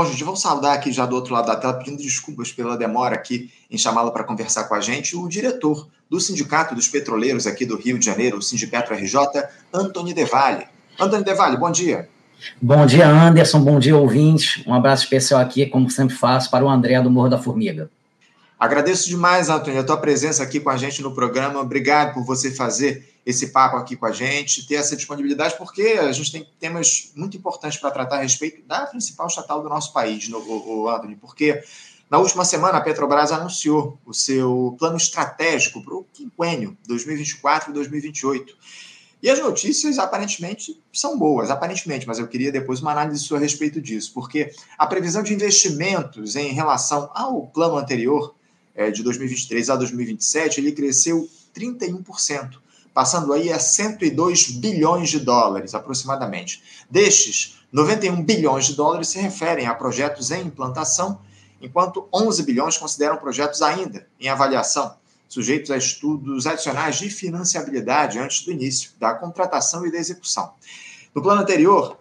[0.00, 3.14] Bom, gente, vamos saudar aqui já do outro lado da tela, pedindo desculpas pela demora
[3.14, 7.66] aqui em chamá-la para conversar com a gente, o diretor do Sindicato dos Petroleiros aqui
[7.66, 9.18] do Rio de Janeiro, o Sindipetro RJ,
[9.70, 10.64] Antônio Devalle.
[10.98, 12.08] Antônio Devalle, bom dia.
[12.62, 14.66] Bom dia, Anderson, bom dia, ouvintes.
[14.66, 17.90] Um abraço especial aqui, como sempre faço, para o André do Morro da Formiga.
[18.60, 21.58] Agradeço demais, Antônio, a tua presença aqui com a gente no programa.
[21.60, 26.12] Obrigado por você fazer esse papo aqui com a gente, ter essa disponibilidade, porque a
[26.12, 30.28] gente tem temas muito importantes para tratar a respeito da principal estatal do nosso país,
[30.28, 31.62] no, o, o Antônio, porque
[32.10, 37.72] na última semana a Petrobras anunciou o seu plano estratégico para o quinquênio 2024 e
[37.72, 38.54] 2028.
[39.22, 43.40] E as notícias aparentemente são boas, aparentemente, mas eu queria depois uma análise sua a
[43.40, 48.34] respeito disso, porque a previsão de investimentos em relação ao plano anterior
[48.80, 52.52] é, de 2023 a 2027, ele cresceu 31%,
[52.94, 56.62] passando aí a 102 bilhões de dólares, aproximadamente.
[56.90, 61.20] Destes, 91 bilhões de dólares se referem a projetos em implantação,
[61.60, 64.94] enquanto 11 bilhões consideram projetos ainda em avaliação,
[65.28, 70.54] sujeitos a estudos adicionais de financiabilidade antes do início da contratação e da execução.
[71.14, 71.99] No plano anterior,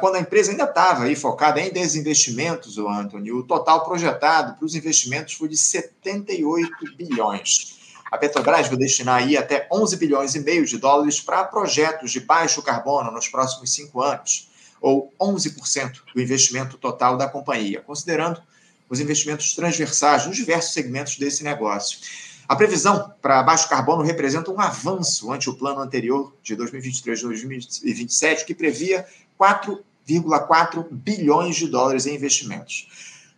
[0.00, 4.64] quando a empresa ainda estava aí focada em desinvestimentos, o Anthony, o total projetado para
[4.64, 7.78] os investimentos foi de 78 bilhões.
[8.10, 12.20] A Petrobras vai destinar aí até 11 bilhões e meio de dólares para projetos de
[12.20, 14.50] baixo carbono nos próximos cinco anos,
[14.80, 18.42] ou 11% do investimento total da companhia, considerando
[18.90, 21.98] os investimentos transversais nos diversos segmentos desse negócio.
[22.46, 28.44] A previsão para baixo carbono representa um avanço ante o plano anterior de 2023 2027,
[28.44, 29.06] que previa
[29.38, 32.86] 4,4 bilhões de dólares em investimentos.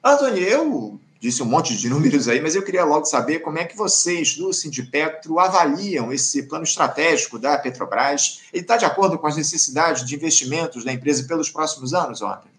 [0.03, 3.64] Antônio, eu disse um monte de números aí, mas eu queria logo saber como é
[3.64, 8.41] que vocês do Sindipetro avaliam esse plano estratégico da Petrobras.
[8.53, 12.53] Ele está de acordo com as necessidades de investimentos da empresa pelos próximos anos, Antônio?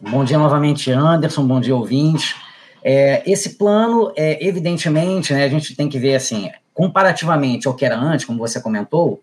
[0.00, 1.46] Bom dia novamente, Anderson.
[1.46, 2.34] Bom dia, ouvintes.
[2.82, 7.84] É, esse plano, é, evidentemente, né, a gente tem que ver assim, comparativamente ao que
[7.84, 9.22] era antes, como você comentou,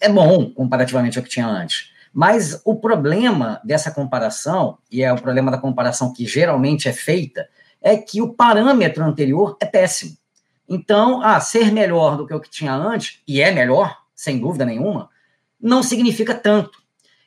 [0.00, 1.90] é bom comparativamente ao que tinha antes.
[2.18, 7.46] Mas o problema dessa comparação, e é o problema da comparação que geralmente é feita,
[7.78, 10.16] é que o parâmetro anterior é péssimo.
[10.66, 14.64] Então, ah, ser melhor do que o que tinha antes, e é melhor, sem dúvida
[14.64, 15.10] nenhuma,
[15.60, 16.78] não significa tanto.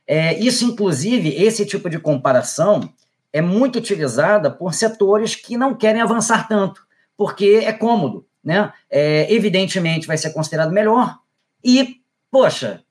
[0.08, 2.92] É, isso, inclusive, esse tipo de comparação
[3.32, 6.82] é muito utilizada por setores que não querem avançar tanto,
[7.16, 8.74] porque é cômodo, né?
[8.90, 11.20] É, evidentemente vai ser considerado melhor
[11.64, 11.98] e,
[12.32, 12.84] poxa,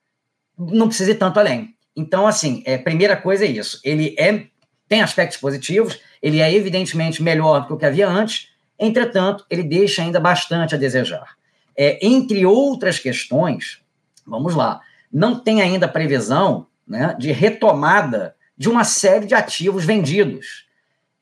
[0.57, 1.77] não precisa ir tanto além.
[1.99, 3.81] Então, assim, é, primeira coisa é isso.
[3.83, 4.45] Ele é,
[4.87, 8.47] tem aspectos positivos, ele é evidentemente melhor do que o que havia antes,
[8.79, 11.35] entretanto, ele deixa ainda bastante a desejar.
[11.77, 13.81] É, entre outras questões,
[14.25, 14.79] vamos lá,
[15.11, 20.67] não tem ainda previsão né, de retomada de uma série de ativos vendidos.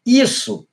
[0.06, 0.68] Isso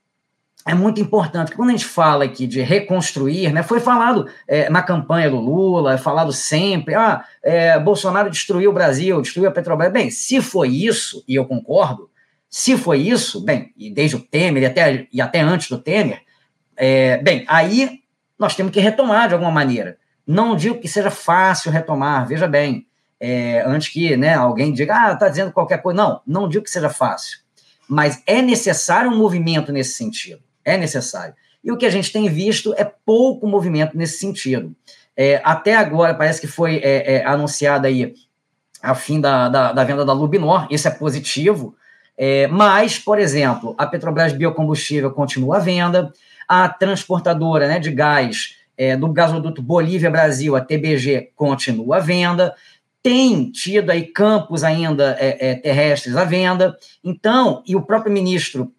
[0.66, 4.82] é muito importante, quando a gente fala aqui de reconstruir, né, foi falado é, na
[4.82, 9.92] campanha do Lula, é falado sempre, ah, é, Bolsonaro destruiu o Brasil, destruiu a Petrobras.
[9.92, 12.08] Bem, se foi isso, e eu concordo,
[12.48, 16.22] se foi isso, bem, e desde o Temer e até, e até antes do Temer,
[16.76, 18.00] é, bem, aí
[18.38, 19.98] nós temos que retomar de alguma maneira.
[20.26, 22.86] Não digo que seja fácil retomar, veja bem,
[23.20, 25.96] é, antes que né, alguém diga, ah, está dizendo qualquer coisa.
[25.96, 27.40] Não, não digo que seja fácil,
[27.86, 31.34] mas é necessário um movimento nesse sentido é necessário.
[31.62, 34.74] E o que a gente tem visto é pouco movimento nesse sentido.
[35.16, 38.14] É, até agora, parece que foi é, é, anunciada aí
[38.82, 41.74] a fim da, da, da, venda da Lubinor, isso é positivo,
[42.18, 46.12] é, mas, por exemplo, a Petrobras Biocombustível continua à venda,
[46.46, 52.54] a transportadora né, de gás é, do gasoduto Bolívia Brasil, a TBG, continua à venda,
[53.02, 58.70] tem tido aí campos ainda é, terrestres à venda, então, e o próprio ministro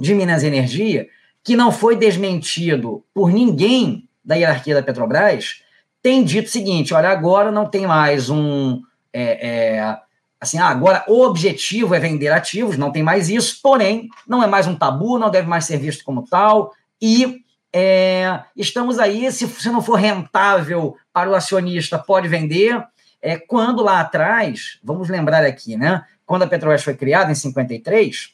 [0.00, 1.06] de Minas Energia,
[1.44, 5.62] que não foi desmentido por ninguém da hierarquia da Petrobras,
[6.02, 8.80] tem dito o seguinte: olha, agora não tem mais um.
[9.12, 9.98] É, é,
[10.40, 14.46] assim, ah, agora o objetivo é vender ativos, não tem mais isso, porém, não é
[14.46, 17.42] mais um tabu, não deve mais ser visto como tal, e
[17.72, 22.82] é, estamos aí, se, se não for rentável para o acionista, pode vender.
[23.22, 26.02] É, quando lá atrás, vamos lembrar aqui, né?
[26.24, 28.30] Quando a Petrobras foi criada, em 53,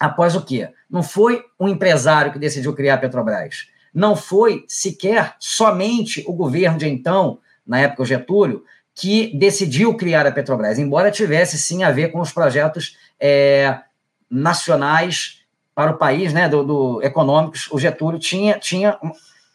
[0.00, 0.70] após o quê?
[0.88, 3.68] Não foi um empresário que decidiu criar a Petrobras.
[3.92, 8.64] Não foi sequer somente o governo de então, na época o Getúlio,
[8.94, 13.78] que decidiu criar a Petrobras, embora tivesse sim a ver com os projetos é,
[14.30, 15.42] nacionais
[15.74, 18.98] para o país, né, do, do, econômicos, o Getúlio tinha, tinha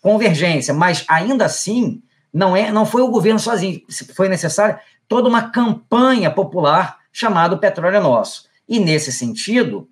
[0.02, 2.02] convergência, mas ainda assim
[2.34, 3.82] não é, não foi o governo sozinho,
[4.16, 8.46] foi necessária toda uma campanha popular chamada Petróleo é Nosso.
[8.68, 9.88] E nesse sentido,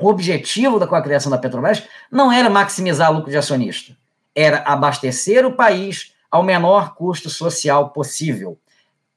[0.00, 3.96] o objetivo da, com a criação da Petrobras não era maximizar lucro de acionista,
[4.34, 8.58] era abastecer o país ao menor custo social possível,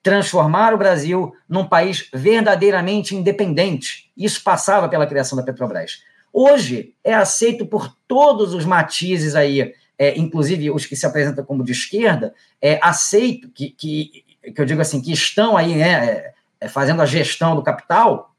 [0.01, 4.09] transformar o Brasil num país verdadeiramente independente.
[4.17, 6.03] Isso passava pela criação da Petrobras.
[6.33, 11.63] Hoje é aceito por todos os matizes aí, é, inclusive os que se apresentam como
[11.63, 14.23] de esquerda, é aceito que, que,
[14.55, 18.33] que eu digo assim, que estão aí, né, é, fazendo a gestão do capital,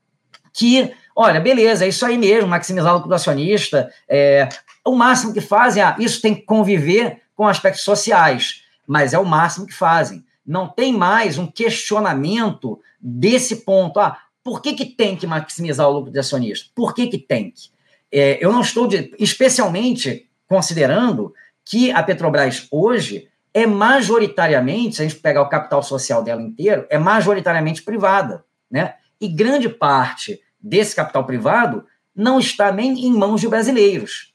[0.53, 3.93] que olha, beleza, é isso aí mesmo, maximizar o lucro do acionista.
[4.09, 4.49] É,
[4.85, 9.25] o máximo que fazem, ah, isso tem que conviver com aspectos sociais, mas é o
[9.25, 10.25] máximo que fazem.
[10.45, 14.01] Não tem mais um questionamento desse ponto.
[14.01, 16.71] Ah, por que, que tem que maximizar o lucro do acionista?
[16.75, 17.71] Por que, que tem que?
[18.11, 21.33] É, eu não estou, de, especialmente considerando
[21.65, 26.87] que a Petrobras hoje é majoritariamente, se a gente pegar o capital social dela inteiro,
[26.91, 28.95] é majoritariamente privada, né?
[29.21, 34.33] E grande parte desse capital privado não está nem em mãos de brasileiros.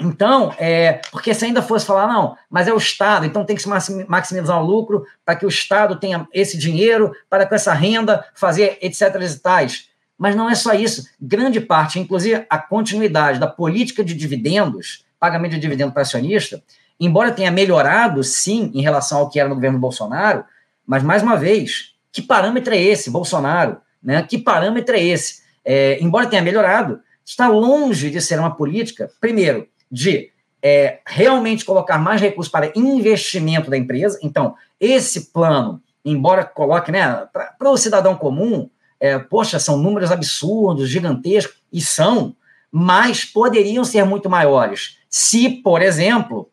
[0.00, 3.62] Então, é, porque se ainda fosse falar, não, mas é o Estado, então tem que
[3.62, 3.68] se
[4.08, 8.78] maximizar o lucro para que o Estado tenha esse dinheiro, para com essa renda fazer
[8.80, 9.14] etc.
[9.20, 9.88] e tais.
[10.16, 11.08] Mas não é só isso.
[11.20, 16.62] Grande parte, inclusive a continuidade da política de dividendos, pagamento de dividendo para acionista,
[16.98, 20.44] embora tenha melhorado, sim, em relação ao que era no governo Bolsonaro,
[20.86, 23.78] mas, mais uma vez, que parâmetro é esse, Bolsonaro?
[24.02, 24.22] Né?
[24.22, 25.41] Que parâmetro é esse?
[25.64, 30.30] É, embora tenha melhorado, está longe de ser uma política, primeiro, de
[30.62, 34.18] é, realmente colocar mais recursos para investimento da empresa.
[34.22, 38.68] Então, esse plano, embora coloque né, para o cidadão comum,
[38.98, 42.34] é, poxa, são números absurdos, gigantescos, e são,
[42.70, 46.50] mas poderiam ser muito maiores se, por exemplo,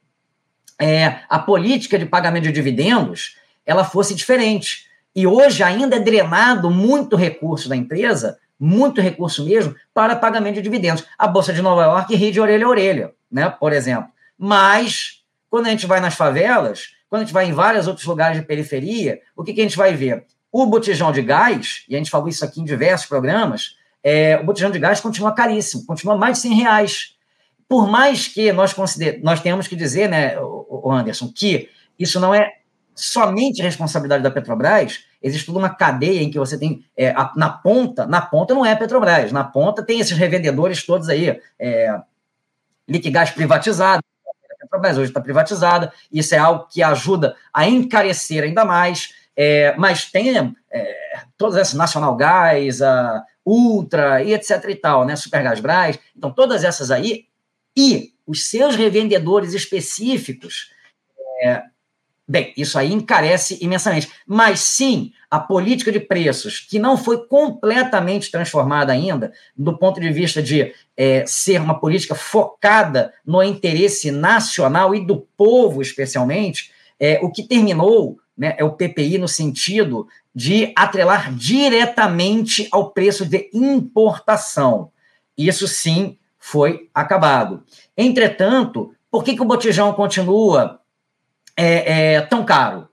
[0.78, 4.86] é, a política de pagamento de dividendos ela fosse diferente.
[5.16, 10.62] E hoje ainda é drenado muito recurso da empresa muito recurso mesmo para pagamento de
[10.62, 11.06] dividendos.
[11.18, 14.10] A Bolsa de Nova York ri de orelha a orelha, né, por exemplo.
[14.38, 18.38] Mas, quando a gente vai nas favelas, quando a gente vai em vários outros lugares
[18.38, 20.26] de periferia, o que, que a gente vai ver?
[20.52, 24.44] O botijão de gás, e a gente falou isso aqui em diversos programas, é, o
[24.44, 27.16] botijão de gás continua caríssimo, continua mais de 100 reais.
[27.68, 30.36] Por mais que nós, consider, nós tenhamos que dizer, né,
[30.86, 32.54] Anderson, que isso não é
[32.96, 37.50] somente responsabilidade da Petrobras, existe toda uma cadeia em que você tem é, a, na
[37.50, 42.02] ponta, na ponta não é a Petrobras, na ponta tem esses revendedores todos aí, é,
[42.88, 48.66] Liquigás privatizado, a Petrobras hoje está privatizada, isso é algo que ajuda a encarecer ainda
[48.66, 50.96] mais, é, mas tem é,
[51.38, 56.64] todas essas Nacional Gás, a Ultra e etc e tal, né, Supergás Brás, então todas
[56.64, 57.26] essas aí,
[57.76, 60.72] e os seus revendedores específicos,
[61.42, 61.64] é,
[62.32, 64.08] Bem, isso aí encarece imensamente.
[64.28, 70.12] Mas sim, a política de preços, que não foi completamente transformada ainda, do ponto de
[70.12, 77.20] vista de é, ser uma política focada no interesse nacional e do povo, especialmente, é,
[77.24, 83.50] o que terminou né, é o PPI no sentido de atrelar diretamente ao preço de
[83.52, 84.92] importação.
[85.36, 87.64] Isso sim foi acabado.
[87.98, 90.79] Entretanto, por que, que o botijão continua
[91.66, 92.88] é, é tão caro?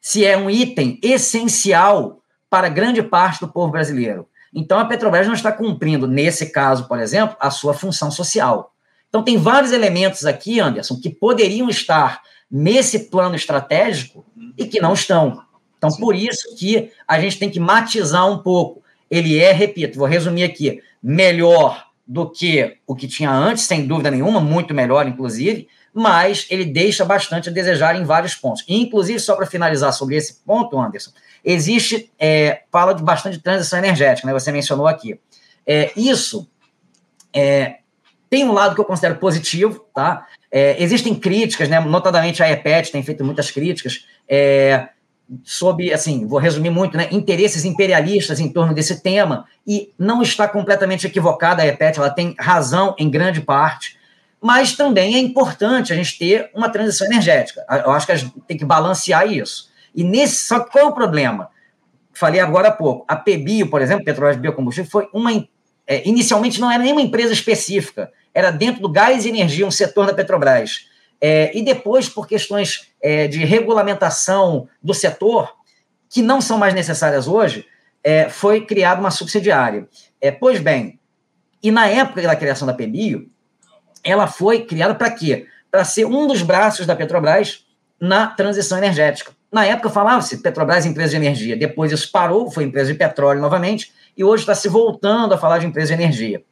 [0.00, 4.26] Se é um item essencial para grande parte do povo brasileiro.
[4.54, 8.72] Então, a Petrobras não está cumprindo, nesse caso, por exemplo, a sua função social.
[9.08, 14.24] Então, tem vários elementos aqui, Anderson, que poderiam estar nesse plano estratégico
[14.56, 15.42] e que não estão.
[15.76, 18.82] Então, por isso que a gente tem que matizar um pouco.
[19.10, 24.10] Ele é, repito, vou resumir aqui, melhor do que o que tinha antes, sem dúvida
[24.10, 28.64] nenhuma, muito melhor, inclusive, mas ele deixa bastante a desejar em vários pontos.
[28.68, 31.10] inclusive, só para finalizar sobre esse ponto, Anderson,
[31.44, 34.32] existe, é, fala de bastante transição energética, né?
[34.32, 35.18] Você mencionou aqui.
[35.66, 36.48] É, isso
[37.34, 37.78] é,
[38.30, 40.24] tem um lado que eu considero positivo, tá?
[40.52, 41.80] É, existem críticas, né?
[41.80, 44.90] Notadamente a EPET tem feito muitas críticas é,
[45.42, 47.08] sobre, assim, vou resumir muito, né?
[47.10, 52.36] Interesses imperialistas em torno desse tema e não está completamente equivocada a EPET, ela tem
[52.38, 53.97] razão em grande parte
[54.40, 57.64] mas também é importante a gente ter uma transição energética.
[57.84, 59.68] Eu acho que a gente tem que balancear isso.
[59.94, 61.50] E nesse, só que qual é o problema?
[62.12, 63.04] Falei agora há pouco.
[63.08, 65.32] A PBio, por exemplo, Petróleo Biocombustível, foi uma.
[65.86, 70.06] É, inicialmente não era nenhuma empresa específica, era dentro do gás e energia, um setor
[70.06, 70.86] da Petrobras.
[71.20, 75.52] É, e depois, por questões é, de regulamentação do setor,
[76.10, 77.66] que não são mais necessárias hoje,
[78.04, 79.88] é, foi criada uma subsidiária.
[80.20, 80.98] É, pois bem,
[81.62, 83.28] e na época da criação da PBio,
[84.08, 85.46] ela foi criada para quê?
[85.70, 87.64] Para ser um dos braços da Petrobras
[88.00, 89.32] na transição energética.
[89.50, 93.92] Na época falava-se Petrobras empresa de energia, depois isso parou, foi empresa de petróleo novamente,
[94.16, 96.42] e hoje está se voltando a falar de empresa de energia.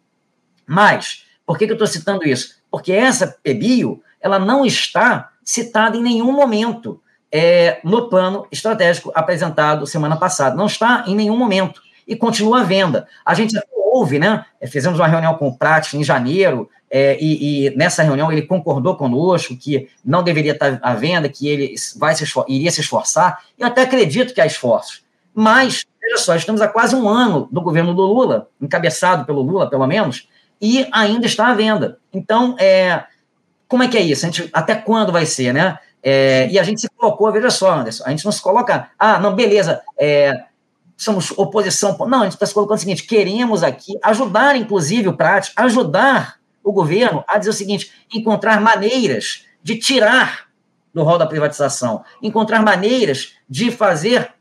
[0.67, 2.57] Mas, por que, que eu estou citando isso?
[2.71, 9.87] Porque essa PBio, ela não está citada em nenhum momento é, no plano estratégico apresentado
[9.87, 10.57] semana passada.
[10.57, 11.81] Não está em nenhum momento.
[12.07, 13.07] E continua à venda.
[13.25, 14.45] A gente ouve, né?
[14.67, 18.97] Fizemos uma reunião com o Prates em janeiro, é, e, e, nessa reunião ele concordou
[18.97, 23.43] conosco que não deveria estar à venda, que ele vai se iria se esforçar.
[23.59, 25.02] Eu até acredito que há esforços.
[25.35, 29.69] Mas, veja só, estamos há quase um ano do governo do Lula, encabeçado pelo Lula,
[29.69, 30.28] pelo menos,
[30.61, 31.99] e ainda está à venda.
[32.12, 33.05] Então, é,
[33.69, 34.25] como é que é isso?
[34.25, 35.78] A gente, até quando vai ser, né?
[36.02, 39.19] É, e a gente se colocou, veja só, Anderson, a gente não se coloca, ah,
[39.19, 40.45] não, beleza, é,
[40.97, 41.97] somos oposição.
[42.07, 46.37] Não, a gente está se colocando o seguinte: queremos aqui ajudar, inclusive, o Prat, ajudar
[46.67, 50.47] o governo a dizer o seguinte: encontrar maneiras de tirar
[50.93, 54.33] do rol da privatização, encontrar maneiras de fazer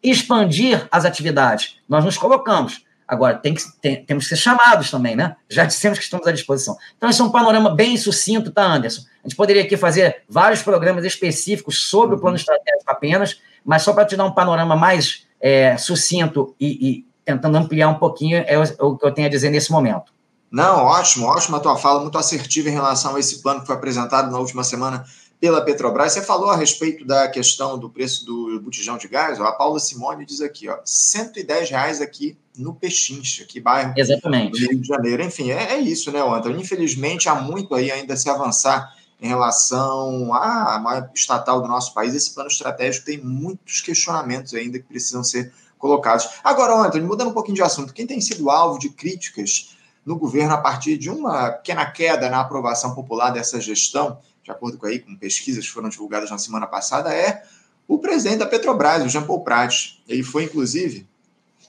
[0.00, 1.76] expandir as atividades.
[1.88, 2.86] Nós nos colocamos.
[3.06, 5.34] Agora, tem que, tem, temos que ser chamados também, né?
[5.48, 6.76] Já dissemos que estamos à disposição.
[6.96, 9.02] Então, esse é um panorama bem sucinto, tá, Anderson?
[9.24, 13.94] A gente poderia aqui fazer vários programas específicos sobre o plano estratégico apenas, mas só
[13.94, 18.58] para te dar um panorama mais é, sucinto e, e, tentando ampliar um pouquinho é
[18.58, 20.12] o, é o que eu tenho a dizer nesse momento.
[20.50, 23.76] Não, ótimo, ótima a tua fala, muito assertiva em relação a esse plano que foi
[23.76, 25.04] apresentado na última semana
[25.40, 26.12] pela Petrobras.
[26.12, 29.38] Você falou a respeito da questão do preço do botijão de gás.
[29.38, 34.52] Ó, a Paula Simone diz aqui, ó, 110 reais aqui no Pechincha, que bairro Exatamente.
[34.52, 35.22] do Rio de Janeiro.
[35.22, 36.60] Enfim, é, é isso, né, Antônio?
[36.60, 41.92] Infelizmente, há muito aí ainda a se avançar em relação à maior estatal do nosso
[41.92, 42.14] país.
[42.14, 46.28] Esse plano estratégico tem muitos questionamentos ainda que precisam ser colocados.
[46.42, 49.76] Agora, Antônio, mudando um pouquinho de assunto, quem tem sido alvo de críticas
[50.08, 54.78] no governo a partir de uma pequena queda na aprovação popular dessa gestão de acordo
[54.78, 57.42] com, aí, com pesquisas que foram divulgadas na semana passada, é
[57.86, 60.02] o presidente da Petrobras, o Jean Paul Prats.
[60.08, 61.06] Ele foi, inclusive,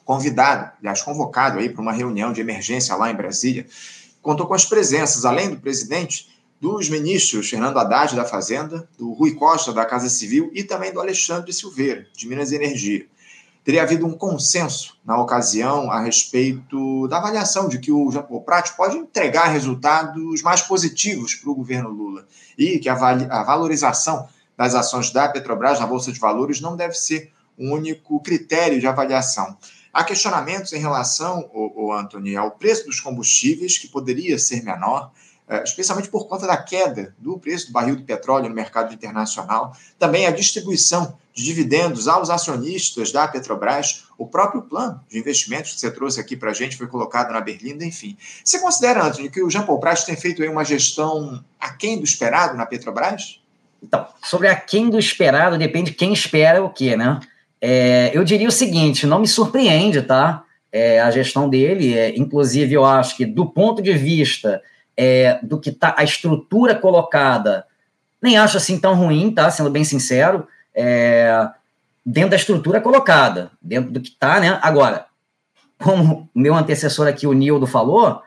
[0.06, 3.68] convidado, aliás, convocado aí para uma reunião de emergência lá em Brasília.
[4.22, 6.30] Contou com as presenças, além do presidente,
[6.62, 11.02] dos ministros Fernando Haddad, da Fazenda, do Rui Costa, da Casa Civil, e também do
[11.02, 13.06] Alexandre Silveira, de Minas e Energia.
[13.64, 18.42] Teria havido um consenso na ocasião a respeito da avaliação de que o Jean Paul
[18.42, 22.26] Prat pode entregar resultados mais positivos para o governo Lula
[22.58, 26.94] e que a, a valorização das ações da Petrobras na Bolsa de Valores não deve
[26.94, 29.58] ser o um único critério de avaliação.
[29.94, 35.12] Há questionamentos em relação, o, o Anthony, ao preço dos combustíveis, que poderia ser menor,
[35.48, 39.76] é, especialmente por conta da queda do preço do barril de petróleo no mercado internacional,
[39.98, 45.80] também a distribuição de dividendos aos acionistas da Petrobras, o próprio plano de investimentos que
[45.80, 48.18] você trouxe aqui para a gente foi colocado na Berlinda, enfim.
[48.44, 52.58] Você considera, Antônio, que o Jean Paul Prat tem feito uma gestão aquém do esperado
[52.58, 53.40] na Petrobras?
[53.82, 57.22] Então, sobre aquém do esperado, depende de quem espera o quê, né?
[57.62, 60.44] É, eu diria o seguinte, não me surpreende, tá?
[60.72, 64.62] É, a gestão dele, é, inclusive eu acho que do ponto de vista
[64.98, 67.66] é, do que tá a estrutura colocada,
[68.22, 69.50] nem acho assim tão ruim, tá?
[69.50, 70.46] Sendo bem sincero,
[70.80, 71.50] é,
[72.06, 74.58] dentro da estrutura colocada, dentro do que tá, né?
[74.62, 75.06] Agora,
[75.78, 78.22] como o meu antecessor aqui, o Nildo, falou,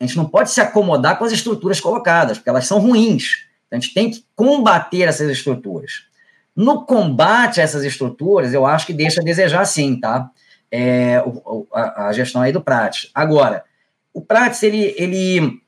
[0.00, 3.46] a gente não pode se acomodar com as estruturas colocadas, porque elas são ruins.
[3.70, 6.04] A gente tem que combater essas estruturas.
[6.56, 10.30] No combate a essas estruturas, eu acho que deixa a desejar sim, tá?
[10.70, 13.10] É, o, a, a, gestão aí do Prates.
[13.14, 13.64] Agora,
[14.12, 15.60] o Prates, ele, ele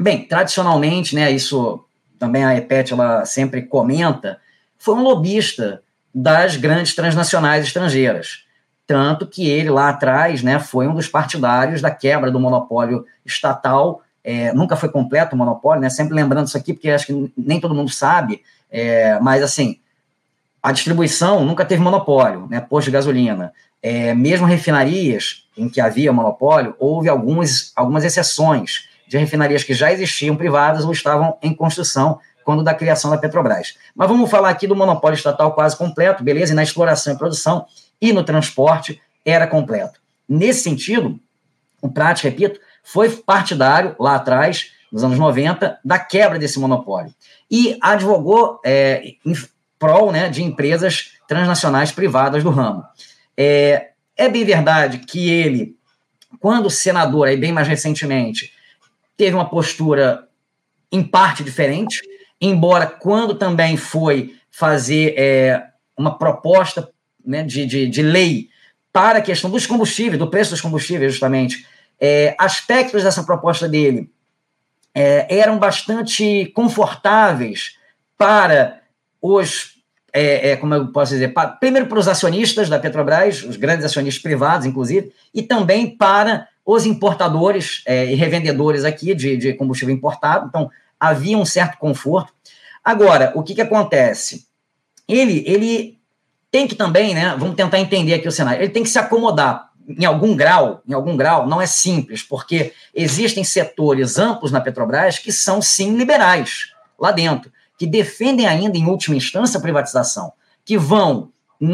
[0.00, 1.84] Bem, tradicionalmente, né, isso
[2.18, 4.40] também a EPET ela sempre comenta,
[4.80, 5.82] foi um lobista
[6.12, 8.44] das grandes transnacionais estrangeiras.
[8.86, 14.02] Tanto que ele lá atrás né, foi um dos partidários da quebra do monopólio estatal.
[14.24, 15.88] É, nunca foi completo o monopólio, né?
[15.88, 19.78] Sempre lembrando isso aqui, porque acho que nem todo mundo sabe, é, mas assim,
[20.62, 22.60] a distribuição nunca teve monopólio, né?
[22.60, 23.52] Posto de gasolina.
[23.82, 29.92] É, mesmo refinarias em que havia monopólio, houve alguns, algumas exceções de refinarias que já
[29.92, 32.18] existiam privadas ou estavam em construção
[32.50, 33.76] quando da criação da Petrobras.
[33.94, 36.52] Mas vamos falar aqui do monopólio estatal quase completo, beleza?
[36.52, 37.64] E na exploração e produção
[38.00, 40.00] e no transporte era completo.
[40.28, 41.16] Nesse sentido,
[41.80, 47.14] o Prat, repito, foi partidário lá atrás, nos anos 90, da quebra desse monopólio.
[47.48, 49.32] E advogou é, em
[49.78, 52.82] prol né, de empresas transnacionais privadas do ramo.
[53.36, 55.76] É, é bem verdade que ele,
[56.40, 58.52] quando senador, aí bem mais recentemente,
[59.16, 60.26] teve uma postura
[60.90, 62.00] em parte diferente,
[62.40, 65.62] embora quando também foi fazer é,
[65.96, 66.90] uma proposta
[67.24, 68.48] né, de, de, de, lei
[68.92, 71.66] para a questão dos combustíveis, do preço dos combustíveis, justamente,
[72.00, 74.10] é, aspectos dessa proposta dele
[74.94, 77.76] é, eram bastante confortáveis
[78.16, 78.80] para
[79.20, 79.74] os,
[80.12, 83.84] é, é, como eu posso dizer, para, primeiro para os acionistas da Petrobras, os grandes
[83.84, 89.94] acionistas privados, inclusive, e também para os importadores é, e revendedores aqui de, de combustível
[89.94, 90.70] importado, então
[91.00, 92.32] havia um certo conforto.
[92.84, 94.46] Agora, o que, que acontece?
[95.08, 95.98] Ele, ele
[96.50, 97.34] tem que também, né?
[97.38, 98.62] Vamos tentar entender aqui o cenário.
[98.62, 102.72] Ele tem que se acomodar em algum grau, em algum grau, não é simples, porque
[102.94, 108.86] existem setores amplos na Petrobras que são sim liberais lá dentro, que defendem ainda em
[108.86, 110.32] última instância a privatização,
[110.64, 111.30] que vão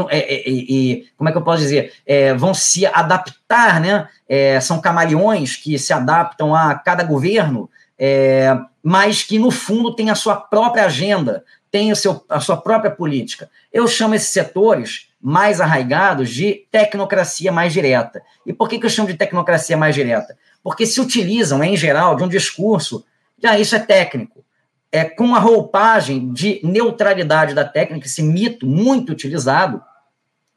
[0.08, 4.08] é, é, é, como é que eu posso dizer, é, vão se adaptar, né?
[4.28, 10.10] É, são camaleões que se adaptam a cada governo, é, mas que no fundo tem
[10.10, 13.50] a sua própria agenda, tem o seu, a sua própria política.
[13.72, 18.22] Eu chamo esses setores mais arraigados de tecnocracia mais direta.
[18.44, 20.36] E por que, que eu chamo de tecnocracia mais direta?
[20.62, 23.04] Porque se utilizam, em geral, de um discurso,
[23.42, 24.36] já isso é técnico
[24.96, 29.82] é, com a roupagem de neutralidade da técnica, esse mito muito utilizado,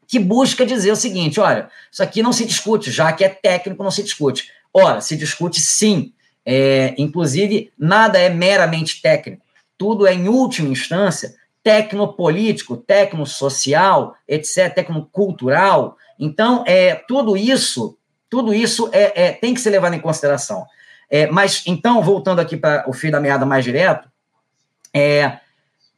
[0.07, 3.83] que busca dizer o seguinte: olha, isso aqui não se discute, já que é técnico,
[3.83, 4.49] não se discute.
[4.73, 6.13] Ora, se discute sim.
[6.45, 9.43] É, inclusive, nada é meramente técnico.
[9.77, 15.97] Tudo é, em última instância, tecnopolítico, tecnosocial, etc., tecnocultural.
[16.19, 17.97] Então, é, tudo isso,
[18.29, 20.65] tudo isso é, é, tem que ser levado em consideração.
[21.09, 24.07] É, mas, então, voltando aqui para o fio da meada mais direto,
[24.93, 25.39] é,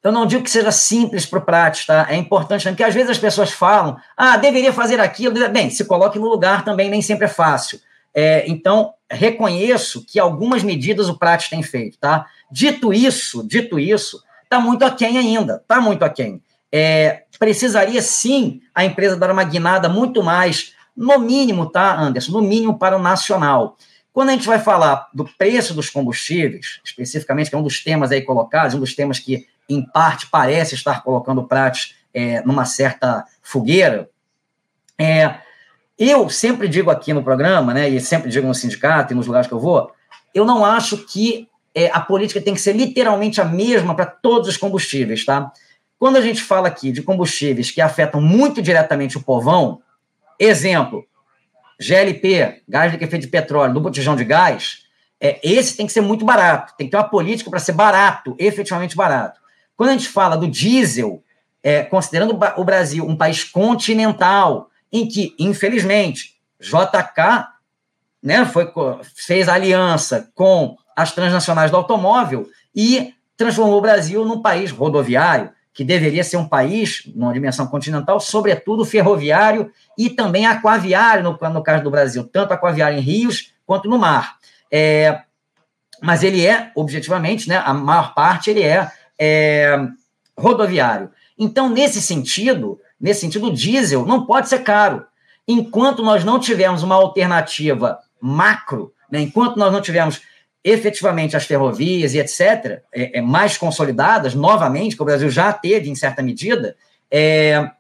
[0.03, 2.07] eu não digo que seja simples para o prático, tá?
[2.09, 5.33] É importante, porque às vezes as pessoas falam, ah, deveria fazer aquilo.
[5.49, 7.79] Bem, se coloque no lugar também, nem sempre é fácil.
[8.13, 12.25] É, então, reconheço que algumas medidas o prático tem feito, tá?
[12.51, 16.41] Dito isso, dito isso, está muito aquém ainda, está muito aquém.
[16.71, 22.31] É, precisaria sim a empresa dar uma guinada muito mais, no mínimo, tá, Anderson?
[22.31, 23.77] No mínimo para o nacional.
[24.13, 28.11] Quando a gente vai falar do preço dos combustíveis, especificamente, que é um dos temas
[28.11, 32.65] aí colocados, um dos temas que, em parte, parece estar colocando o Prates é, numa
[32.65, 34.09] certa fogueira,
[34.97, 35.35] é,
[36.09, 39.47] eu sempre digo aqui no programa, né, e sempre digo no sindicato e nos lugares
[39.47, 39.91] que eu vou,
[40.33, 44.49] eu não acho que é, a política tem que ser literalmente a mesma para todos
[44.49, 45.51] os combustíveis, tá?
[45.99, 49.81] Quando a gente fala aqui de combustíveis que afetam muito diretamente o povão,
[50.39, 51.05] exemplo,
[51.79, 54.79] GLP, gás de efeito de petróleo, do botijão de gás,
[55.19, 56.73] é, esse tem que ser muito barato.
[56.75, 59.39] Tem que ter uma política para ser barato, efetivamente barato.
[59.77, 61.23] Quando a gente fala do diesel,
[61.61, 67.47] é, considerando o Brasil um país continental, em que, infelizmente, JK
[68.21, 68.71] né, foi,
[69.15, 75.83] fez aliança com as transnacionais do automóvel e transformou o Brasil num país rodoviário, que
[75.83, 81.83] deveria ser um país, numa dimensão continental, sobretudo ferroviário e também aquaviário, no, no caso
[81.83, 84.35] do Brasil, tanto aquaviário em rios quanto no mar.
[84.71, 85.21] É,
[86.01, 89.79] mas ele é, objetivamente, né, a maior parte ele é, é
[90.37, 91.09] rodoviário.
[91.37, 95.05] Então, nesse sentido, nesse sentido, o diesel não pode ser caro.
[95.47, 100.21] Enquanto nós não tivermos uma alternativa macro, né, enquanto nós não tivermos
[100.63, 105.89] efetivamente as ferrovias e etc., é, é, mais consolidadas, novamente, que o Brasil já teve
[105.89, 106.75] em certa medida,
[107.09, 107.71] é,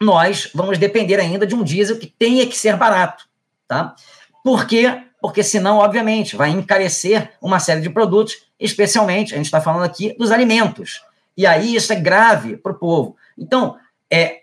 [0.00, 3.24] nós vamos depender ainda de um diesel que tenha que ser barato.
[3.66, 3.94] Tá?
[4.42, 5.02] Por quê?
[5.20, 10.16] Porque senão, obviamente, vai encarecer uma série de produtos, especialmente, a gente está falando aqui
[10.16, 11.02] dos alimentos.
[11.36, 13.16] E aí isso é grave para o povo.
[13.36, 13.76] Então,
[14.10, 14.40] é,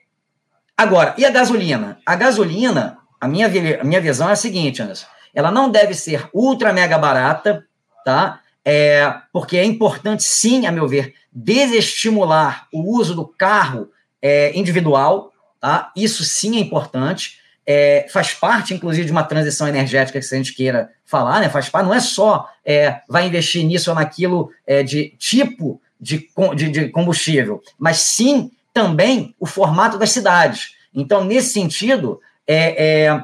[0.77, 1.99] agora, e a gasolina?
[2.05, 3.47] A gasolina, a minha,
[3.79, 7.65] a minha visão é a seguinte, Anderson, ela não deve ser ultra mega barata,
[8.05, 8.39] tá?
[8.63, 13.89] É, porque é importante, sim, a meu ver, desestimular o uso do carro
[14.21, 15.91] é, individual, tá?
[15.95, 17.39] Isso sim é importante.
[17.67, 21.49] É, faz parte, inclusive, de uma transição energética que a gente queira falar, né?
[21.49, 26.29] Faz parte, não é só é, vai investir nisso ou naquilo é, de tipo de,
[26.55, 30.75] de, de combustível, mas sim também o formato das cidades.
[30.93, 33.23] Então, nesse sentido, é, é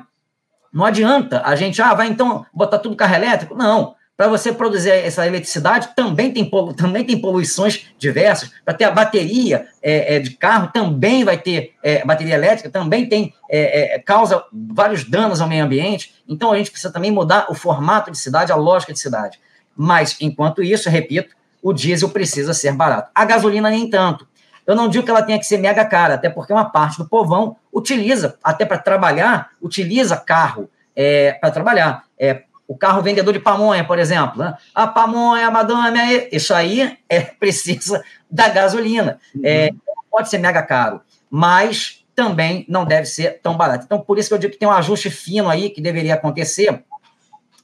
[0.74, 3.54] não adianta a gente, ah, vai então botar tudo carro elétrico.
[3.54, 3.94] Não.
[4.16, 8.52] Para você produzir essa eletricidade, também tem, também tem poluições diversas.
[8.64, 13.10] Para ter a bateria é, é, de carro, também vai ter é, bateria elétrica, também
[13.10, 16.16] tem é, causa vários danos ao meio ambiente.
[16.30, 19.38] Então a gente precisa também mudar o formato de cidade, a lógica de cidade.
[19.76, 23.12] Mas, enquanto isso, repito, o diesel precisa ser barato.
[23.14, 24.28] A gasolina, nem tanto.
[24.66, 27.08] Eu não digo que ela tenha que ser mega cara, até porque uma parte do
[27.08, 32.04] povão utiliza, até para trabalhar, utiliza carro é, para trabalhar.
[32.18, 34.40] É, o carro vendedor de pamonha, por exemplo.
[34.40, 34.56] Né?
[34.74, 39.20] A pamonha, a madame, isso aí é, precisa da gasolina.
[39.36, 39.42] Uhum.
[39.44, 39.72] É,
[40.10, 43.86] pode ser mega caro, mas também não deve ser tão barato.
[43.86, 46.84] Então, por isso que eu digo que tem um ajuste fino aí que deveria acontecer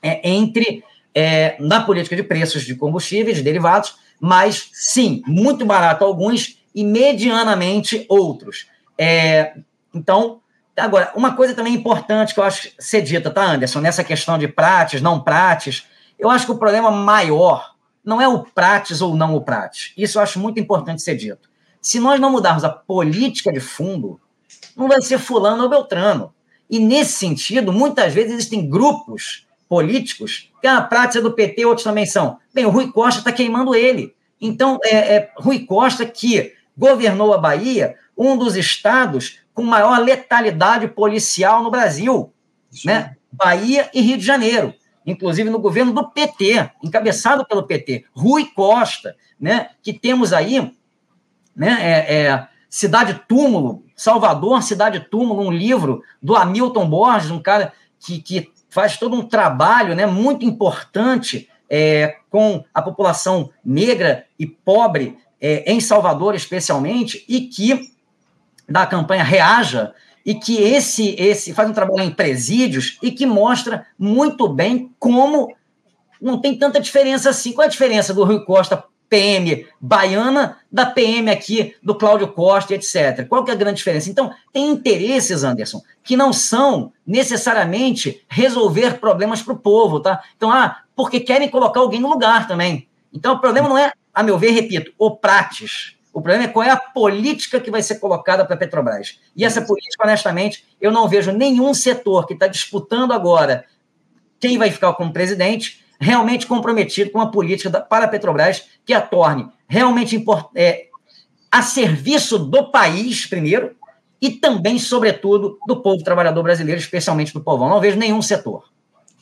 [0.01, 0.83] é, entre
[1.13, 6.83] é, na política de preços de combustíveis, de derivados, mas sim, muito barato alguns e
[6.83, 8.67] medianamente outros.
[8.95, 9.55] É,
[9.91, 10.41] então,
[10.79, 14.47] Agora, uma coisa também importante que eu acho ser dita, tá, Anderson, nessa questão de
[14.47, 15.87] prates, não prates,
[16.19, 17.73] eu acho que o problema maior
[18.05, 19.91] não é o prates ou não o prates.
[19.97, 21.49] Isso eu acho muito importante ser dito.
[21.81, 24.21] Se nós não mudarmos a política de fundo,
[24.75, 26.31] não vai ser fulano ou beltrano.
[26.69, 32.05] E nesse sentido, muitas vezes existem grupos políticos que a prática do PT, outros também
[32.05, 32.37] são.
[32.53, 34.15] Bem, o Rui Costa está queimando ele.
[34.39, 40.87] Então, é, é Rui Costa que governou a Bahia, um dos estados com maior letalidade
[40.87, 42.31] policial no Brasil,
[42.85, 43.15] né?
[43.31, 44.73] Bahia e Rio de Janeiro,
[45.05, 49.69] inclusive no governo do PT, encabeçado pelo PT, Rui Costa, né?
[49.81, 50.73] Que temos aí,
[51.55, 51.77] né?
[51.81, 58.21] É, é, Cidade Túmulo, Salvador, Cidade Túmulo, um livro do Hamilton Borges, um cara que,
[58.21, 60.05] que faz todo um trabalho, né?
[60.05, 67.91] Muito importante é, com a população negra e pobre é, em Salvador, especialmente, e que
[68.67, 69.93] da campanha Reaja,
[70.26, 75.56] e que esse, esse faz um trabalho em presídios e que mostra muito bem como
[76.21, 77.54] não tem tanta diferença assim.
[77.54, 82.73] Qual é a diferença do Rui Costa PM baiana da PM aqui do Cláudio Costa,
[82.73, 83.26] etc.
[83.28, 84.10] Qual que é a grande diferença?
[84.10, 90.21] Então, tem interesses, Anderson, que não são necessariamente resolver problemas para o povo, tá?
[90.36, 92.88] Então, ah, porque querem colocar alguém no lugar também.
[93.13, 95.95] Então, o problema não é, a meu ver, repito, o prates.
[96.12, 99.19] O problema é qual é a política que vai ser colocada para a Petrobras.
[99.36, 103.65] E essa política, honestamente, eu não vejo nenhum setor que está disputando agora
[104.39, 108.91] quem vai ficar como presidente realmente comprometido com a política da, para a Petrobras que
[108.91, 110.88] a torne realmente import, é,
[111.51, 113.75] a serviço do país, primeiro,
[114.19, 117.69] e também, sobretudo, do povo trabalhador brasileiro, especialmente do povão.
[117.69, 118.63] Não vejo nenhum setor.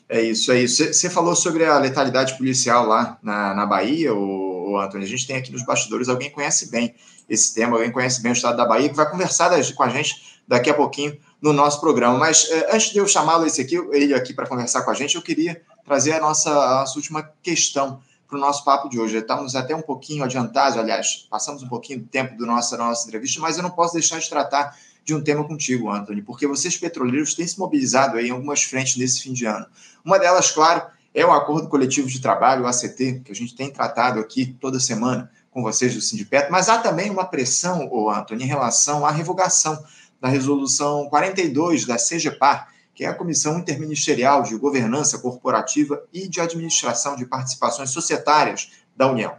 [0.08, 0.86] É isso, é isso.
[0.86, 5.06] Você falou sobre a letalidade policial lá na, na Bahia, o, Antônio.
[5.06, 6.96] A gente tem aqui nos bastidores alguém conhece bem
[7.30, 10.42] esse tema, alguém conhece bem o estado da Bahia, que vai conversar com a gente
[10.48, 12.18] daqui a pouquinho no nosso programa.
[12.18, 15.16] Mas é, antes de eu chamá-lo esse aqui, ele aqui para conversar com a gente,
[15.16, 19.18] eu queria trazer a nossa, a nossa última questão para o nosso papo de hoje.
[19.18, 23.08] Estamos até um pouquinho adiantados, aliás, passamos um pouquinho do tempo do nosso, da nossa
[23.08, 26.76] entrevista, mas eu não posso deixar de tratar de um tema contigo, Anthony, porque vocês
[26.76, 29.68] petroleiros têm se mobilizado aí em algumas frentes nesse fim de ano.
[30.04, 33.72] Uma delas, claro, é o Acordo Coletivo de Trabalho, o ACT, que a gente tem
[33.72, 38.44] tratado aqui toda semana com vocês do Sindipeto, mas há também uma pressão, o Antônio,
[38.44, 39.82] em relação à revogação
[40.20, 46.42] da resolução 42 da CGPAR, que é a Comissão Interministerial de Governança Corporativa e de
[46.42, 49.34] Administração de Participações Societárias da União.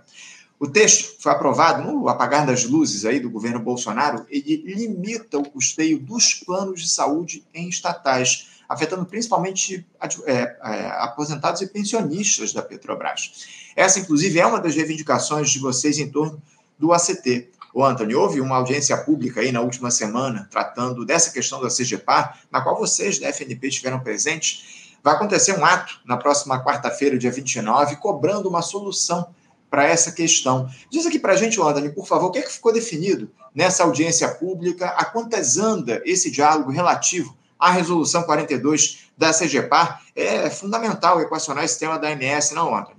[0.59, 5.47] O texto foi aprovado no apagar das luzes aí do governo Bolsonaro e limita o
[5.47, 9.87] custeio dos planos de saúde em estatais, afetando principalmente
[10.26, 13.46] é, é, aposentados e pensionistas da Petrobras.
[13.74, 16.42] Essa, inclusive, é uma das reivindicações de vocês em torno
[16.79, 17.50] do ACT.
[17.72, 22.40] O Anthony, houve uma audiência pública aí na última semana tratando dessa questão da CGPAR,
[22.50, 24.96] na qual vocês da FNP estiveram presentes.
[25.02, 29.29] Vai acontecer um ato na próxima quarta-feira, dia 29, cobrando uma solução
[29.70, 30.70] para essa questão.
[30.90, 33.85] Diz aqui para a gente, Anthony, por favor, o que, é que ficou definido nessa
[33.85, 40.03] audiência pública, a quantas anda esse diálogo relativo à resolução 42 da CGPAR?
[40.14, 42.97] É fundamental equacionar esse tema da ANS, não, Anthony?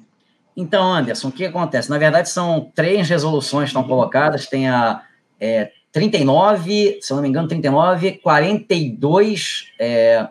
[0.55, 1.89] Então, Anderson, o que acontece?
[1.89, 5.03] Na verdade, são três resoluções que estão colocadas, tem a
[5.39, 10.27] é, 39, se eu não me engano, 39, 42 é,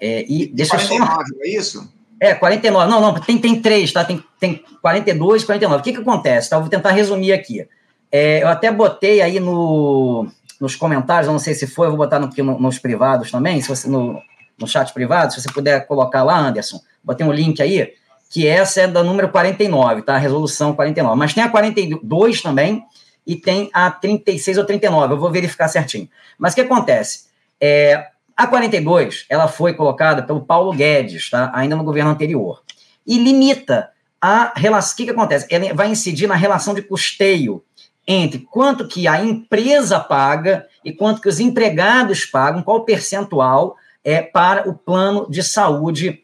[0.00, 0.46] é, e...
[0.46, 1.22] Deixa 49, só...
[1.40, 1.92] é isso?
[2.20, 2.90] É, 49.
[2.90, 4.04] Não, não, tem, tem três, tá?
[4.04, 5.80] Tem, tem 42 e 49.
[5.80, 6.50] O que, que acontece?
[6.50, 6.58] Tá?
[6.58, 7.66] vou tentar resumir aqui.
[8.10, 10.26] É, eu até botei aí no,
[10.60, 13.68] nos comentários, não sei se foi, eu vou botar no, no, nos privados também, se
[13.68, 14.20] você, no,
[14.58, 17.92] no chat privado, se você puder colocar lá, Anderson, botei um link aí,
[18.30, 20.16] que essa é da número 49, tá?
[20.16, 21.16] Resolução 49.
[21.16, 22.84] Mas tem a 42 também
[23.26, 26.08] e tem a 36 ou 39, eu vou verificar certinho.
[26.38, 27.26] Mas o que acontece?
[27.60, 31.50] É, a 42, ela foi colocada pelo Paulo Guedes, tá?
[31.54, 32.62] ainda no governo anterior,
[33.06, 33.90] e limita
[34.20, 34.94] a relação.
[34.94, 35.46] O que, que acontece?
[35.50, 37.62] Ela vai incidir na relação de custeio
[38.06, 44.22] entre quanto que a empresa paga e quanto que os empregados pagam, qual percentual é
[44.22, 46.22] para o plano de saúde,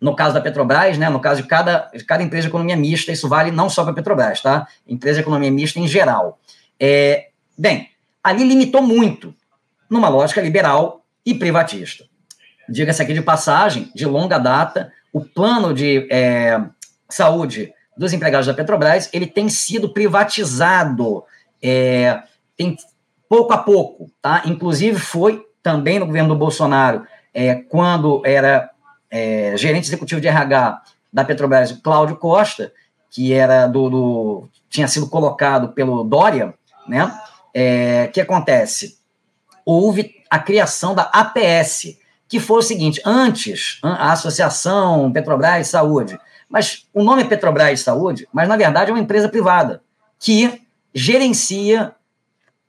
[0.00, 3.10] no caso da Petrobras, né, no caso de cada, de cada empresa de economia mista,
[3.10, 4.68] isso vale não só para a Petrobras, tá?
[4.86, 6.38] Empresa de economia mista em geral.
[6.78, 7.90] É, bem,
[8.22, 9.34] ali limitou muito,
[9.90, 12.04] numa lógica liberal, e privatista.
[12.66, 16.58] Diga-se aqui de passagem, de longa data, o plano de é,
[17.08, 21.24] saúde dos empregados da Petrobras ele tem sido privatizado
[21.62, 22.22] é,
[22.56, 22.76] tem,
[23.28, 24.42] pouco a pouco, tá?
[24.46, 28.70] Inclusive foi também no governo do Bolsonaro, é, quando era
[29.10, 30.82] é, gerente executivo de RH
[31.12, 32.72] da Petrobras, Cláudio Costa,
[33.10, 36.54] que era do, do tinha sido colocado pelo Dória,
[36.86, 37.12] né?
[37.52, 38.98] É, que acontece?
[39.64, 46.18] Houve a criação da APS, que foi o seguinte: antes, a Associação Petrobras de Saúde,
[46.48, 49.82] mas o nome é Petrobras de Saúde, mas na verdade é uma empresa privada
[50.18, 50.62] que
[50.94, 51.94] gerencia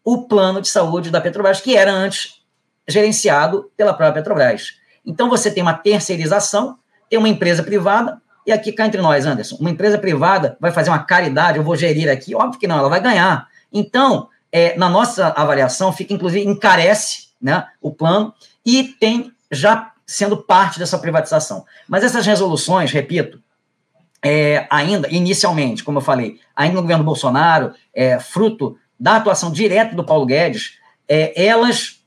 [0.03, 2.41] o plano de saúde da Petrobras, que era antes
[2.87, 4.79] gerenciado pela própria Petrobras.
[5.05, 6.77] Então você tem uma terceirização,
[7.09, 10.89] tem uma empresa privada, e aqui cá entre nós, Anderson, uma empresa privada vai fazer
[10.89, 13.47] uma caridade, eu vou gerir aqui, óbvio que não, ela vai ganhar.
[13.71, 18.33] Então, é, na nossa avaliação, fica inclusive encarece né, o plano
[18.65, 21.65] e tem já sendo parte dessa privatização.
[21.87, 23.39] Mas essas resoluções, repito,
[24.23, 29.95] é, ainda, inicialmente, como eu falei, ainda no governo Bolsonaro, é, fruto da atuação direta
[29.95, 30.77] do Paulo Guedes,
[31.07, 32.01] é, elas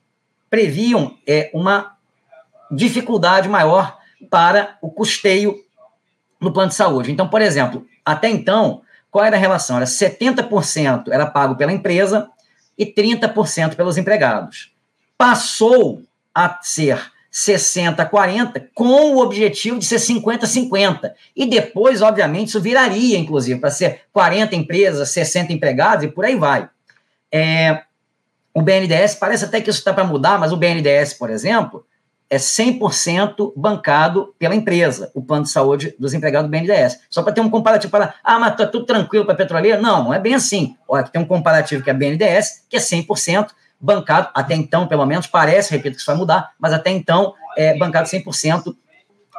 [0.50, 1.96] previam é, uma
[2.70, 3.98] dificuldade maior
[4.30, 5.56] para o custeio
[6.40, 7.10] no plano de saúde.
[7.10, 9.76] Então, por exemplo, até então, qual era a relação?
[9.76, 12.28] Era 70% era pago pela empresa
[12.76, 14.72] e 30% pelos empregados.
[15.16, 16.02] Passou
[16.34, 21.12] a ser 60-40, com o objetivo de ser 50-50.
[21.34, 26.36] E depois, obviamente, isso viraria, inclusive, para ser 40 empresas, 60 empregados e por aí
[26.36, 26.68] vai.
[27.32, 27.82] É,
[28.52, 31.86] o BNDES, parece até que isso está para mudar, mas o BNDES, por exemplo,
[32.28, 37.00] é 100% bancado pela empresa, o plano de saúde dos empregados do BNDES.
[37.08, 39.80] Só para ter um comparativo para, ah, mas está tudo tranquilo para a petroleira?
[39.80, 40.76] Não, não é bem assim.
[40.86, 43.48] Olha, tem um comparativo que é BNDES, que é 100%
[43.82, 47.76] bancado, até então, pelo menos, parece, repito, que isso vai mudar, mas até então é
[47.76, 48.74] bancado 100%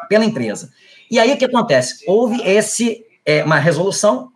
[0.10, 0.70] pela empresa.
[1.10, 2.04] E aí o que acontece?
[2.06, 4.30] Houve esse, é, uma resolução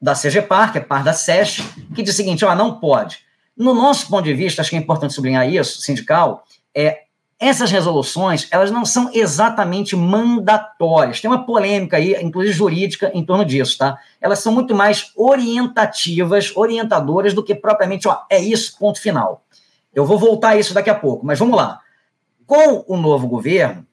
[0.00, 1.58] da CGPAR, que é par da SES,
[1.94, 3.18] que diz o seguinte: ó, não pode.
[3.56, 7.02] No nosso ponto de vista, acho que é importante sublinhar isso, sindical, é
[7.40, 11.22] essas resoluções, elas não são exatamente mandatórias.
[11.22, 13.96] Tem uma polêmica aí, inclusive jurídica, em torno disso, tá?
[14.20, 19.42] Elas são muito mais orientativas, orientadoras, do que propriamente, ó, é isso, ponto final.
[19.94, 21.80] Eu vou voltar a isso daqui a pouco, mas vamos lá.
[22.46, 23.86] Com o novo governo,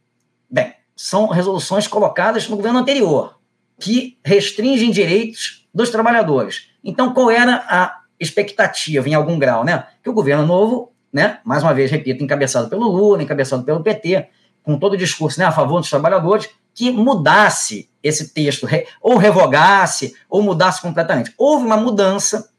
[0.49, 3.39] bem, são resoluções colocadas no governo anterior,
[3.79, 6.67] que restringem direitos dos trabalhadores.
[6.83, 9.85] Então, qual era a expectativa, em algum grau, né?
[10.03, 11.39] Que o governo novo né?
[11.43, 14.27] Mais uma vez, repito, encabeçado pelo Lula, encabeçado pelo PT,
[14.61, 18.67] com todo o discurso né, a favor dos trabalhadores, que mudasse esse texto,
[19.01, 21.33] ou revogasse, ou mudasse completamente.
[21.35, 22.51] Houve uma mudança,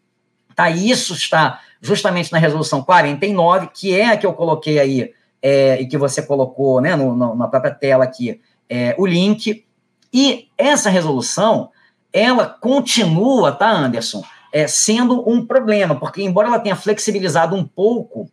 [0.56, 0.68] tá?
[0.68, 5.86] Isso está justamente na resolução 49, que é a que eu coloquei aí, é, e
[5.86, 9.64] que você colocou né, no, no, na própria tela aqui, é, o link.
[10.12, 11.70] E essa resolução,
[12.12, 18.28] ela continua, tá, Anderson, é, sendo um problema, porque embora ela tenha flexibilizado um pouco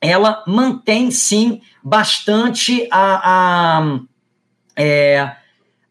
[0.00, 4.00] ela mantém sim bastante a, a,
[4.74, 5.32] é,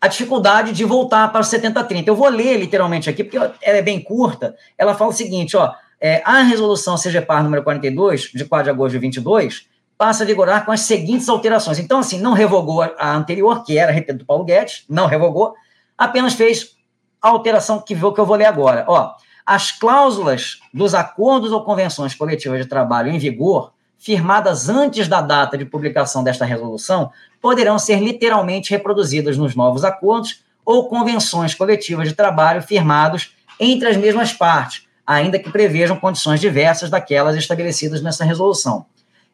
[0.02, 2.08] a dificuldade de voltar para o 70-30.
[2.08, 4.56] Eu vou ler literalmente aqui, porque ela é bem curta.
[4.78, 8.94] Ela fala o seguinte: ó, é, a resolução CGPAR número 42, de 4 de agosto
[8.94, 9.68] de 22,
[9.98, 11.78] passa a vigorar com as seguintes alterações.
[11.78, 15.54] Então, assim, não revogou a anterior, que era, repito, do Paulo Guedes, não revogou,
[15.98, 16.78] apenas fez
[17.22, 18.86] a alteração que, que eu vou ler agora.
[18.88, 19.12] Ó,
[19.46, 25.58] as cláusulas dos acordos ou convenções coletivas de trabalho em vigor firmadas antes da data
[25.58, 32.16] de publicação desta resolução, poderão ser literalmente reproduzidas nos novos acordos ou convenções coletivas de
[32.16, 38.86] trabalho firmados entre as mesmas partes, ainda que prevejam condições diversas daquelas estabelecidas nessa resolução.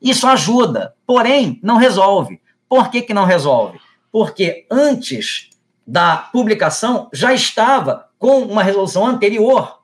[0.01, 2.41] Isso ajuda, porém não resolve.
[2.67, 3.79] Por que, que não resolve?
[4.11, 5.49] Porque antes
[5.85, 9.79] da publicação já estava com uma resolução anterior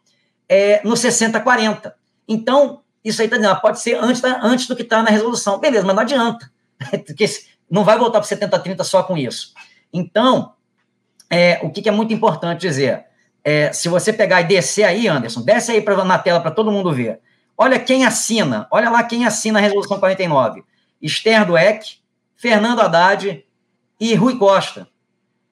[0.49, 1.95] é, no 6040.
[2.27, 5.59] Então, isso aí está dizendo, pode ser antes, antes do que está na resolução.
[5.59, 6.51] Beleza, mas não adianta,
[7.05, 7.25] porque
[7.69, 9.53] não vai voltar para 70-30 só com isso.
[9.93, 10.53] Então,
[11.29, 13.05] é, o que, que, é muito importante dizer?
[13.43, 16.71] É, se você pegar e descer aí, Anderson, desce aí pra, na tela para todo
[16.71, 17.19] mundo ver.
[17.57, 20.63] Olha quem assina, olha lá quem assina a resolução 49.
[21.01, 21.97] Esther Dueck,
[22.35, 23.43] Fernando Haddad
[23.99, 24.87] e Rui Costa.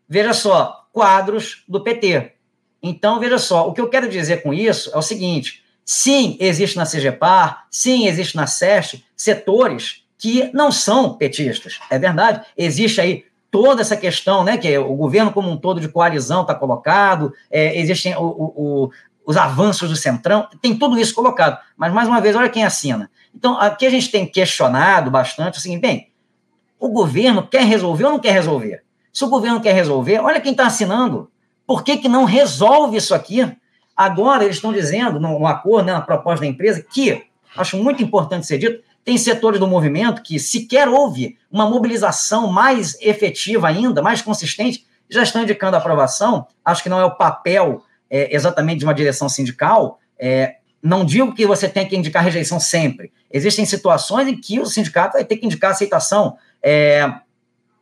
[0.07, 2.33] Veja só, quadros do PT.
[2.81, 6.77] Então, veja só, o que eu quero dizer com isso é o seguinte: Sim, existe
[6.77, 11.79] na CGPAR, sim, existe na SESC setores que não são petistas.
[11.89, 12.45] É verdade.
[12.55, 16.53] Existe aí toda essa questão, né, que o governo como um todo de coalizão está
[16.53, 18.91] colocado, é, existem o, o, o,
[19.25, 21.57] os avanços do Centrão, tem tudo isso colocado.
[21.75, 23.09] Mas, mais uma vez, olha quem assina.
[23.33, 26.11] Então, aqui a gente tem questionado bastante o seguinte, bem,
[26.79, 28.83] o governo quer resolver ou não quer resolver?
[29.11, 31.31] Se o governo quer resolver, olha quem está assinando.
[31.65, 33.57] Por que, que não resolve isso aqui?
[33.99, 37.23] Agora, eles estão dizendo, no, acordo, né, na proposta da empresa, que,
[37.57, 42.95] acho muito importante ser dito, tem setores do movimento que sequer houve uma mobilização mais
[43.01, 46.47] efetiva ainda, mais consistente, já estão indicando aprovação.
[46.63, 51.33] Acho que não é o papel é, exatamente de uma direção sindical é, não digo
[51.33, 53.11] que você tem que indicar rejeição sempre.
[53.31, 57.09] Existem situações em que o sindicato vai ter que indicar aceitação, é,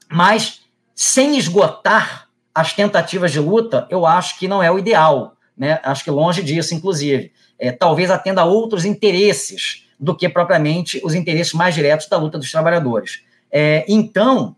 [0.09, 0.61] mas
[0.93, 5.36] sem esgotar as tentativas de luta, eu acho que não é o ideal.
[5.57, 5.79] Né?
[5.83, 7.31] Acho que longe disso, inclusive.
[7.57, 12.37] É, talvez atenda a outros interesses do que propriamente os interesses mais diretos da luta
[12.37, 13.23] dos trabalhadores.
[13.51, 14.55] É, então,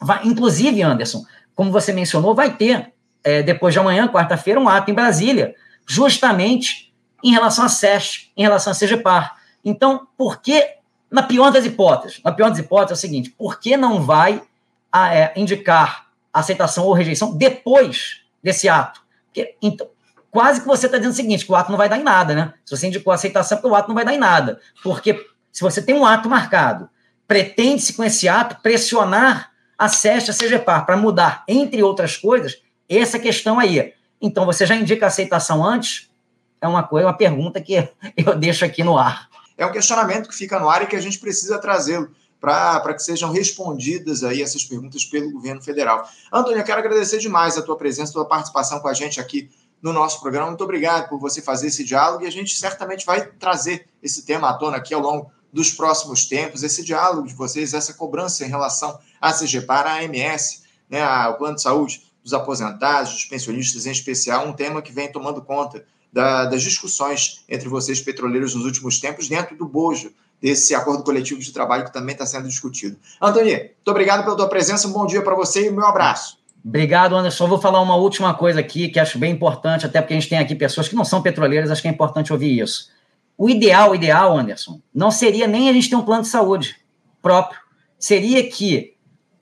[0.00, 4.90] vai, inclusive, Anderson, como você mencionou, vai ter, é, depois de amanhã, quarta-feira, um ato
[4.90, 5.54] em Brasília,
[5.86, 9.36] justamente em relação à SESC, em relação à CGPAR.
[9.64, 10.64] Então, por que,
[11.10, 14.42] na pior das hipóteses, na pior das hipóteses é o seguinte, por que não vai
[14.90, 19.00] a, é, indicar aceitação ou rejeição depois desse ato?
[19.26, 19.88] Porque, então,
[20.36, 22.34] quase que você está dizendo o seguinte, que o ato não vai dar em nada,
[22.34, 22.52] né?
[22.62, 24.60] Se você indicou aceitação, porque o ato não vai dar em nada.
[24.82, 26.90] Porque se você tem um ato marcado,
[27.26, 33.18] pretende-se com esse ato pressionar a SESC, a CGPAR, para mudar, entre outras coisas, essa
[33.18, 33.94] questão aí.
[34.20, 36.10] Então, você já indica aceitação antes?
[36.60, 39.30] É uma coisa, uma pergunta que eu deixo aqui no ar.
[39.56, 43.02] É um questionamento que fica no ar e que a gente precisa trazê-lo para que
[43.02, 46.06] sejam respondidas aí essas perguntas pelo governo federal.
[46.30, 49.48] Antônio, eu quero agradecer demais a tua presença, a tua participação com a gente aqui
[49.82, 50.48] no nosso programa.
[50.48, 54.50] Muito obrigado por você fazer esse diálogo e a gente certamente vai trazer esse tema
[54.50, 58.48] à tona aqui ao longo dos próximos tempos, esse diálogo de vocês, essa cobrança em
[58.48, 63.90] relação à CGPAR, à AMS, né, ao plano de saúde dos aposentados, dos pensionistas em
[63.90, 69.00] especial, um tema que vem tomando conta da, das discussões entre vocês petroleiros nos últimos
[69.00, 72.98] tempos dentro do bojo desse acordo coletivo de trabalho que também está sendo discutido.
[73.20, 76.35] Antônio, muito obrigado pela tua presença, um bom dia para você e meu abraço.
[76.66, 77.46] Obrigado, Anderson.
[77.46, 80.38] Vou falar uma última coisa aqui que acho bem importante, até porque a gente tem
[80.38, 82.90] aqui pessoas que não são petroleiras, acho que é importante ouvir isso.
[83.38, 86.74] O ideal, o ideal, Anderson, não seria nem a gente ter um plano de saúde
[87.22, 87.60] próprio.
[87.96, 88.94] Seria que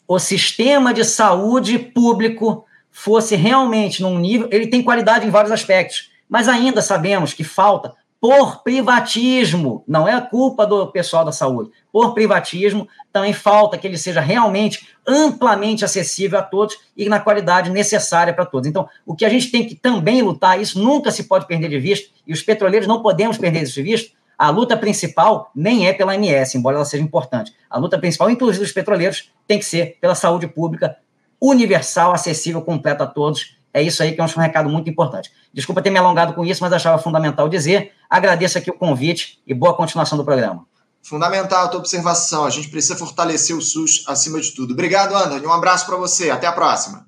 [0.07, 4.49] o sistema de saúde público fosse realmente num nível.
[4.53, 10.15] Ele tem qualidade em vários aspectos, mas ainda sabemos que falta por privatismo, não é
[10.15, 15.85] a culpa do pessoal da saúde, por privatismo, também falta que ele seja realmente amplamente
[15.85, 18.67] acessível a todos e na qualidade necessária para todos.
[18.67, 21.79] Então, o que a gente tem que também lutar, isso nunca se pode perder de
[21.79, 26.15] vista, e os petroleiros não podemos perder de vista, a luta principal nem é pela
[26.15, 27.53] MS, embora ela seja importante.
[27.69, 30.97] A luta principal, inclusive dos petroleiros, tem que ser pela saúde pública
[31.39, 35.33] universal, acessível, completa a todos é isso aí que eu acho um recado muito importante.
[35.53, 37.93] Desculpa ter me alongado com isso, mas achava fundamental dizer.
[38.09, 40.65] Agradeço aqui o convite e boa continuação do programa.
[41.03, 42.45] Fundamental a tua observação.
[42.45, 44.75] A gente precisa fortalecer o SUS acima de tudo.
[44.75, 45.49] Obrigado, Antônio.
[45.49, 46.31] Um abraço para você.
[46.31, 47.05] Até a próxima.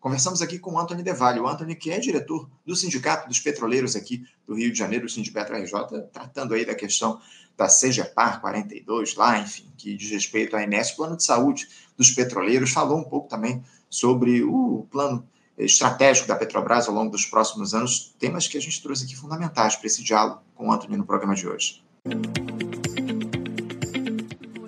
[0.00, 1.42] Conversamos aqui com o Antônio Devalho.
[1.42, 5.08] O Antônio, que é diretor do Sindicato dos Petroleiros aqui do Rio de Janeiro, o
[5.10, 5.72] Sindipetro RJ,
[6.12, 7.20] tratando aí da questão
[7.58, 12.70] da CGPAR 42, lá, enfim, que diz respeito à ANS, plano de saúde dos petroleiros.
[12.70, 15.26] Falou um pouco também sobre o plano
[15.58, 19.76] estratégico da Petrobras ao longo dos próximos anos, temas que a gente trouxe aqui fundamentais
[19.76, 21.82] para esse diálogo com o Antônio no programa de hoje.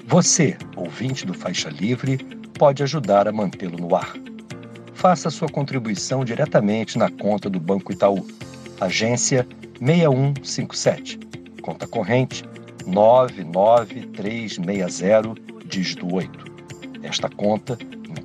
[0.07, 2.17] Você, ouvinte do Faixa Livre,
[2.59, 4.15] pode ajudar a mantê-lo no ar.
[4.95, 8.27] Faça sua contribuição diretamente na conta do Banco Itaú,
[8.81, 9.47] agência
[9.81, 11.21] 6157,
[11.63, 12.43] conta corrente
[12.87, 15.35] 99360,
[15.67, 16.49] dígito 8.
[17.03, 17.79] Esta conta